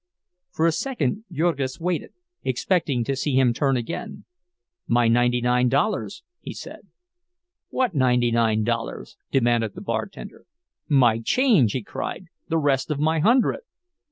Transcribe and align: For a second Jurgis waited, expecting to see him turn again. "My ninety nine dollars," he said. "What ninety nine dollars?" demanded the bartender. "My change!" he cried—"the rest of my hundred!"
For 0.49 0.65
a 0.65 0.71
second 0.71 1.25
Jurgis 1.31 1.79
waited, 1.79 2.13
expecting 2.41 3.03
to 3.03 3.15
see 3.15 3.35
him 3.35 3.53
turn 3.53 3.77
again. 3.77 4.25
"My 4.87 5.07
ninety 5.07 5.41
nine 5.41 5.69
dollars," 5.69 6.23
he 6.39 6.55
said. 6.55 6.87
"What 7.69 7.93
ninety 7.93 8.31
nine 8.31 8.63
dollars?" 8.63 9.15
demanded 9.31 9.75
the 9.75 9.81
bartender. 9.81 10.47
"My 10.87 11.19
change!" 11.23 11.73
he 11.73 11.83
cried—"the 11.83 12.57
rest 12.57 12.89
of 12.89 12.97
my 12.99 13.19
hundred!" 13.19 13.59